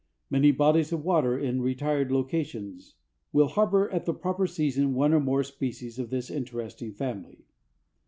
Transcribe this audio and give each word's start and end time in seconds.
Many 0.31 0.49
bodies 0.51 0.91
of 0.91 1.05
water 1.05 1.37
in 1.37 1.61
retired 1.61 2.11
locations 2.11 2.95
will 3.31 3.49
harbor 3.49 3.87
at 3.91 4.05
the 4.05 4.15
proper 4.15 4.47
season 4.47 4.95
one 4.95 5.13
or 5.13 5.19
more 5.19 5.43
species 5.43 5.99
of 5.99 6.09
this 6.09 6.31
interesting 6.31 6.91
family. 6.91 7.45